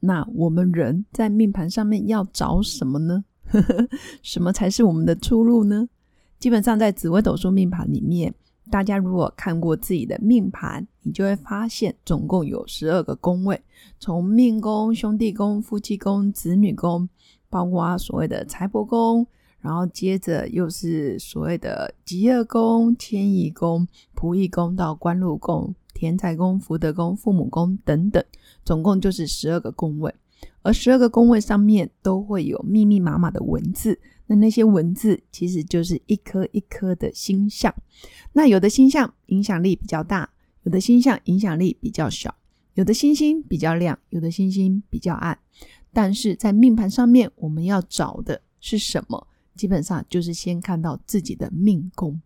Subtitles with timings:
[0.00, 3.24] 那我们人在命盘上面要找什么呢？
[4.22, 5.88] 什么才是我们的出路呢？
[6.38, 8.34] 基本上在紫微斗数命盘里面，
[8.70, 13.60] 大家如果看过自己的命盘，你就会发现总共有十二个宫位，
[13.98, 17.08] 从命宫、兄弟宫、夫妻宫、子女宫，
[17.50, 19.26] 包括所谓的财帛宫，
[19.60, 25.74] 然后接着又是所谓的吉厄宫、迁移宫、仆役宫到官禄宫。
[25.92, 28.24] 田财宫、福德宫、父母宫等等，
[28.64, 30.14] 总共就是十二个宫位，
[30.62, 34.00] 而十二个宫位上面都会有密密麻麻的文字。
[34.26, 37.74] 那那些文字其实就是一颗一颗的星象。
[38.32, 40.30] 那有的星象影响力比较大，
[40.62, 42.34] 有的星象影响力比较小，
[42.74, 45.38] 有的星星比较亮，有的星星比较暗。
[45.92, 49.26] 但是在命盘上面，我们要找的是什么？
[49.60, 52.18] 基本上就是先看到自己的命宫。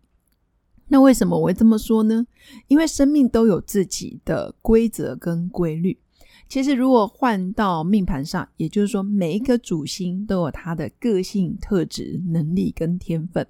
[0.87, 2.25] 那为什么我会这么说呢？
[2.69, 5.99] 因为生命都有自己的规则跟规律。
[6.47, 13.45] 其实，如果换到命盘上，也就是说，每一颗主星都有它的个性特质、能力跟天分，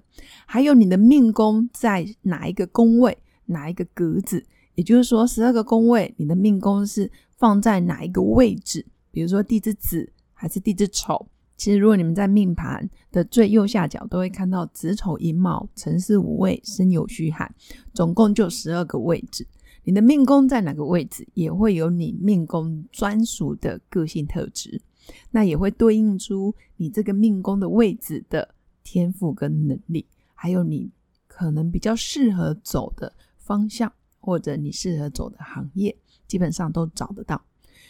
[0.46, 8.84] 还有你的命宫在哪一个宫位、哪一个格子，也就是说，十二个宫位，你的命宫是放在哪一个位置？
[9.12, 11.28] 比如说地支子还是地支丑。
[11.56, 17.50] 其实，如果你们在命盘的最右下角都会看到子丑寅卯辰巳午未申酉戌亥，
[17.94, 19.46] 总共就十二个位置。
[19.84, 24.82] 你的命宫在哪个位置，也会有你命宫专属的个性特质，
[25.30, 30.90] 那也会对应出你这个命宫的位置的天赋跟能力，还有你
[31.26, 33.90] 可能比较适合走的方向，
[34.20, 35.96] 或者你适合走的行业，
[36.28, 37.40] 基本上都找得到。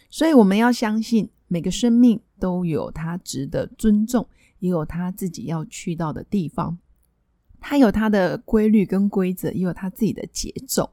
[0.08, 1.28] 所以我们要相信。
[1.48, 4.26] 每个生命都有它值得尊重，
[4.58, 6.78] 也有它自己要去到的地方。
[7.60, 10.92] 它有它的规律跟规则，也有它自己的节奏。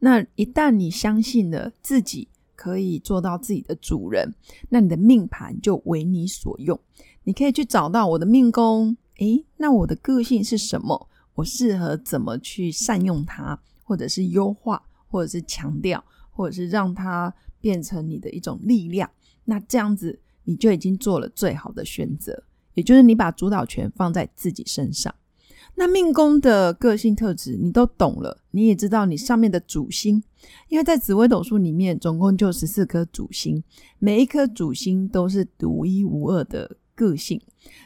[0.00, 4.34] 那一旦你相信了自己可以做到自己的主人，
[4.68, 6.78] 那你的命盘就为你所用。
[7.24, 11.08] 你可以去找到我的命宫，诶，那我的个性是什么？
[11.34, 19.08] 我适合怎么去善用它，或者是优化，或者是强调，或者是让它变成你的一种力量。
[19.50, 22.44] 那这样子，你就已经做了最好的选择，
[22.74, 25.14] 也就是你把主导权放在自己身上。
[25.74, 30.22] 那命宫的个性特质你都懂了，你也知道你上面的主星，
[30.68, 33.64] 因为在紫微斗数里面总共就十四颗主星，
[33.98, 37.40] 每一颗主星都是独一无二的个性，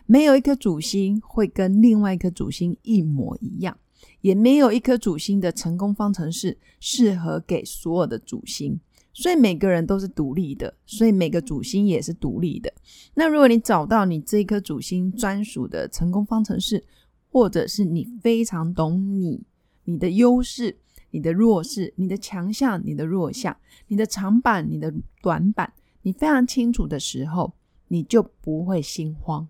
[0.07, 3.79] 没有一颗主星会跟另外一颗主星一模一样，
[4.21, 8.81] 也没有一颗主星的成功方程式适合给所有的主星。
[9.15, 12.73] 所以每个人都是独立的，所以每个主星也是独立的。
[13.15, 16.83] 那如果你找到你这一颗主星专属的成功方程式，
[17.31, 19.43] 或者是你非常懂你、
[19.85, 20.79] 你的优势、
[21.11, 23.57] 你的弱势、你的强项、你的弱项、
[23.89, 27.53] 你的长板、你的短板，你非常清楚的时候，
[27.89, 29.47] 你就不会心慌，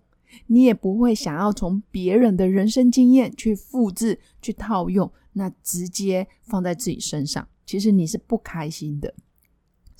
[0.47, 9.13] 你也不会想要从别人的人生经验去复制、去套用，那直接放在自己身上，其实你是不开心的。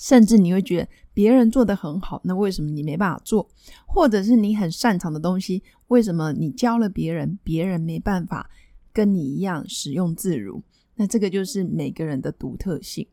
[0.03, 3.47] 甚至你会觉得别人做的很好，那为什么你没办法做？
[3.85, 8.49] 或者是你很擅长的东西，为什么你教了别人，别人没办法
[8.91, 10.61] 跟你一样使用自如？
[10.97, 13.07] 那这个就是每个人的独特性。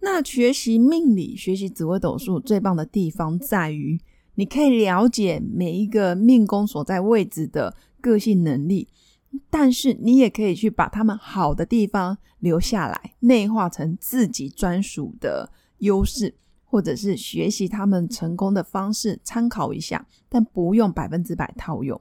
[0.00, 4.00] 那学习命理、学习紫微斗数最棒的地方在于，
[4.34, 8.88] 你可以了解每一个命宫所在位置的个性能力，
[9.48, 15.52] 但是你也可以去把他们好的地方留下来，内化成自己专属的。
[15.84, 16.34] 优势，
[16.64, 22.00] 或者是学习他们成功的方式，参考一下，但不用百分之百套用。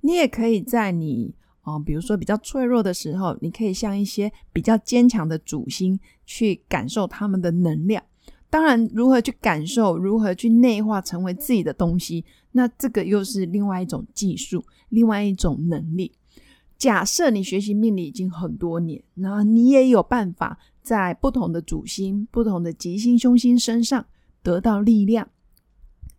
[0.00, 8.02] 你也可以在你啊，比如说比较脆弱的时候，你可以像一些比较坚强的主星去感受他们的能量。
[8.50, 16.10] 当然，如何去感受，如何去内化成为自己的东西，那这个又是另外一种技术，另外一种能力。
[16.78, 20.58] 假设你学习命理已经很多年，那你也有办法。
[20.88, 24.06] 在不同的主星、不同的吉星、凶星身上
[24.42, 25.28] 得到力量，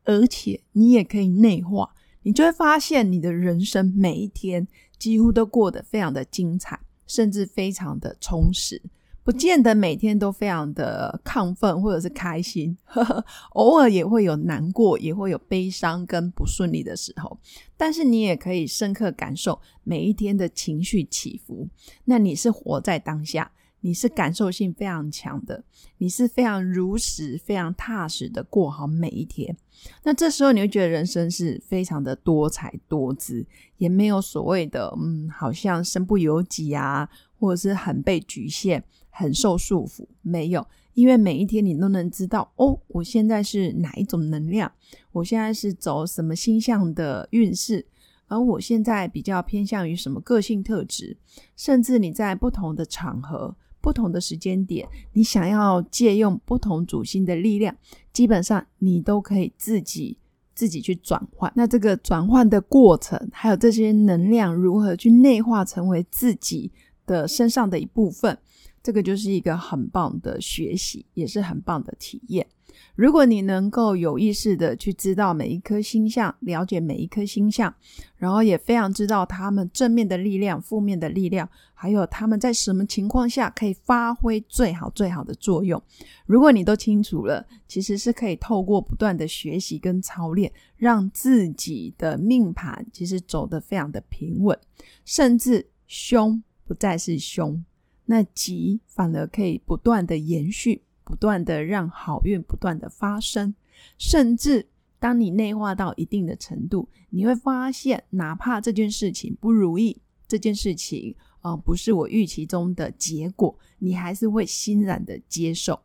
[0.03, 1.89] 而且你也可以内化，
[2.21, 4.67] 你就会发现你的人生每一天
[4.99, 8.79] 几乎都过得非常的精彩，甚至非常的充实。
[9.23, 12.75] 不见得每天都非常的亢奋或者是开心，
[13.53, 17.37] 偶尔也会有难过，也会有悲伤跟不顺利的时候。
[17.77, 21.67] 但是你也可以深刻感受每一天的情绪起伏。
[22.05, 23.51] 那你是活在当下，
[23.81, 25.63] 你是感受性非常强的，
[25.97, 29.55] 你是非常如实、非常踏实的过好每一天。
[30.03, 33.45] 那这时候你会觉得人生是非常的多彩多姿，
[33.77, 38.83] 也没有所谓的嗯，好像身不由己啊，或者是很被局限。
[39.11, 44.71] 很受束缚，没有，因为每一天你都能知道哦，我现在是哪一种能量，
[45.11, 47.85] 我现在是走什么星象的运势，
[48.27, 51.17] 而我现在比较偏向于什么个性特质，
[51.57, 57.75] 甚至你在不同的场合、不同的时间点，你想要借用不同主星的力量，
[58.11, 60.17] 基本上你都可以自己
[60.53, 61.51] 自己去转换。
[61.55, 66.71] 那这个转换的过程，还有这些能量如何去内化成为自己
[67.05, 68.37] 的身上的一部分。
[68.81, 72.47] 这个就是一个很棒的学习，也是很棒的体验。
[72.95, 77.73] 如果你能够有意识的去知道每一颗星象，了解每一颗星象，
[78.17, 85.81] 然后也非常知道他们正面的力量、负面的力量，还有他们在什么情况下可以发挥最好最好的作用。
[86.25, 94.57] 如果你都清楚了，其实是可以透过不断的学习跟操练，让自己的命盘其实走得非常的平稳，
[95.05, 97.63] 甚至凶不再是凶。
[98.05, 103.55] 那吉反而可以不断的延续，不断的让好运不断的发生，
[103.97, 104.67] 甚至
[104.99, 115.79] 当你内化到一定的程度，你会发现，哪怕这件事情不如意，这件事情啊不是我预期中的结果，你还是会欣然的接受。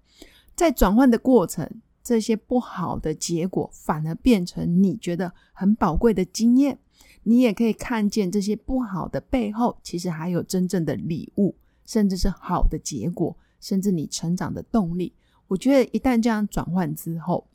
[0.54, 1.66] 在转换的过程，
[2.02, 6.78] 这些不好的结果反而变成你觉得很宝贵的经验，
[7.22, 11.56] 你也可以看见这些不好的背后，其实还有真正的礼物。
[11.86, 15.14] 甚至是好的结果，甚至你成长的动力。
[15.48, 17.48] 我觉得一旦这样转换之后，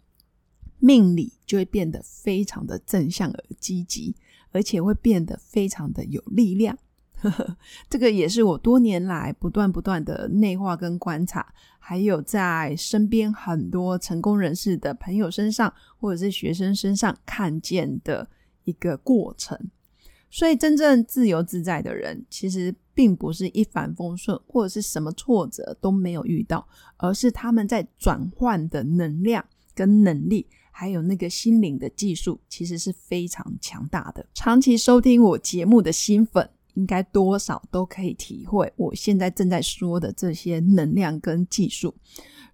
[0.79, 4.15] 命理就会变得非常的正向而积极，
[4.51, 6.75] 而且会变得非常的有力量。
[7.89, 18.29] 这个也是我多年来不断不断的内化跟观察，还有在身边很多成功人士的朋友身上，或者是学生身上看见的
[18.63, 19.69] 一个过程。
[20.31, 26.67] 所以，真正自由自在的人，其实并不是一帆风顺，或者是什么挫折都没有遇到，
[26.97, 34.25] 而是他们在转换的能量跟能力，还有那个心灵的技术，其实是非常强大的。
[34.33, 41.95] 长期收听我节目的新粉，应该多少都可以体会我现在正在说的这些能量跟技术。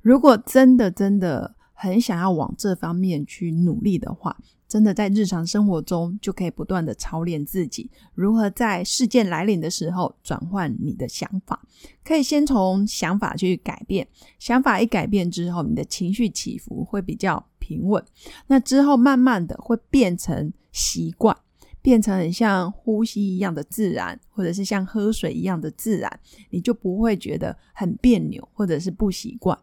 [0.04, 4.38] 如果真的真的很想要往这方面去努力的话，
[4.76, 11.66] 真的在日常生活中就可以不断的操练自己，如何在事件来临的时候转换你的想法。
[12.04, 14.06] 可以先从想法去改变，
[14.38, 18.04] 想法一改变之后，你的情绪起伏会比较平稳。
[18.48, 21.34] 那之后慢慢的会变成习惯，
[21.82, 26.20] 变成很像呼吸一样的自然，或者是像喝水一样的自然，
[26.50, 29.58] 你就不会觉得很别扭或者是不习惯。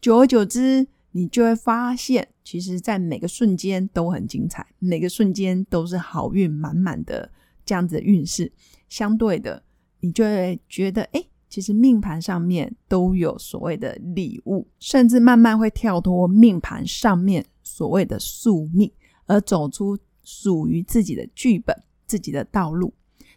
[0.00, 0.88] 久而久之。
[1.16, 7.30] 你就会发现，其实，在每个瞬间都很精彩，每个瞬间都是好运满满的
[7.64, 8.50] 这样子的运势。
[8.88, 9.62] 相对的，
[10.00, 18.90] 你就会觉得，哎，其实命盘上面都有所谓的礼物，甚至慢慢会跳脱命盘上面所谓的宿命，
[19.26, 22.92] 而走出属于自己的剧本、自己的道路。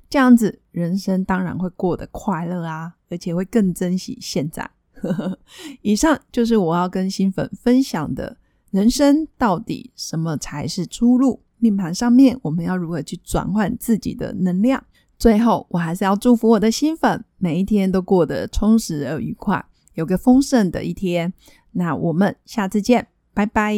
[0.10, 4.68] 这样子，人生当然会过得快乐啊，而且会更珍惜现在。
[5.02, 5.40] 呵 呵
[5.82, 8.38] 以上就是我要跟新粉分享的
[8.72, 11.42] 人生到底什么才是出路？
[11.60, 14.84] 命盘上面我们要如何去转换自己的能量？
[15.18, 21.34] 最后，我还是要祝福我的新粉每一天都过得充实而愉快，有个丰盛的一天。
[21.72, 23.76] 那我们下次见，拜拜。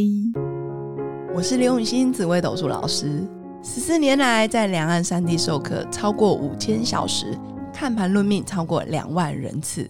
[1.33, 3.25] 我是刘永新紫微斗数老师，
[3.63, 7.37] 十四年来在两岸三地授课超过五千小时，
[7.73, 9.89] 看盘论命超过两万人次。